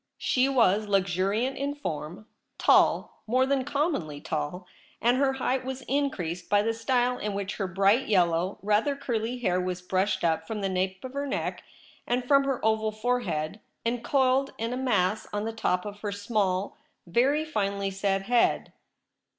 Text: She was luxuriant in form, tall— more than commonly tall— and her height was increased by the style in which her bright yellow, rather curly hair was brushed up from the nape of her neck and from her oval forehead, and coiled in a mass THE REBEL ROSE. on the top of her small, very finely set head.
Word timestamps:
She 0.17 0.49
was 0.49 0.87
luxuriant 0.87 1.57
in 1.59 1.75
form, 1.75 2.25
tall— 2.57 3.13
more 3.27 3.45
than 3.45 3.63
commonly 3.63 4.19
tall— 4.19 4.65
and 4.99 5.17
her 5.17 5.33
height 5.33 5.63
was 5.63 5.83
increased 5.83 6.49
by 6.49 6.63
the 6.63 6.73
style 6.73 7.19
in 7.19 7.35
which 7.35 7.57
her 7.57 7.67
bright 7.67 8.07
yellow, 8.07 8.57
rather 8.63 8.95
curly 8.95 9.37
hair 9.37 9.61
was 9.61 9.79
brushed 9.83 10.23
up 10.23 10.47
from 10.47 10.61
the 10.61 10.69
nape 10.69 11.05
of 11.05 11.13
her 11.13 11.27
neck 11.27 11.61
and 12.07 12.25
from 12.27 12.45
her 12.45 12.59
oval 12.65 12.91
forehead, 12.91 13.59
and 13.85 14.03
coiled 14.03 14.53
in 14.57 14.73
a 14.73 14.75
mass 14.75 15.21
THE 15.21 15.27
REBEL 15.33 15.37
ROSE. 15.39 15.39
on 15.39 15.45
the 15.45 15.61
top 15.61 15.85
of 15.85 15.99
her 15.99 16.11
small, 16.11 16.79
very 17.05 17.45
finely 17.45 17.91
set 17.91 18.23
head. 18.23 18.73